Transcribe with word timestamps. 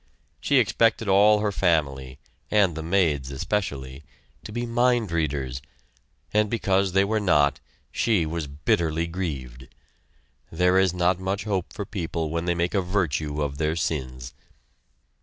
She 0.39 0.57
expected 0.57 1.07
all 1.07 1.41
her 1.41 1.51
family, 1.51 2.17
and 2.49 2.73
the 2.73 2.81
maids 2.81 3.29
especially, 3.29 4.03
to 4.43 4.51
be 4.51 4.65
mind 4.65 5.11
readers, 5.11 5.61
and 6.33 6.49
because 6.49 6.93
they 6.93 7.03
were 7.03 7.19
not 7.19 7.59
she 7.91 8.25
was 8.25 8.47
bitterly 8.47 9.05
grieved. 9.05 9.67
There 10.51 10.79
is 10.79 10.91
not 10.91 11.19
much 11.19 11.43
hope 11.43 11.71
for 11.71 11.85
people 11.85 12.31
when 12.31 12.45
they 12.45 12.55
make 12.55 12.73
a 12.73 12.81
virtue 12.81 13.43
of 13.43 13.59
their 13.59 13.75
sins. 13.75 14.33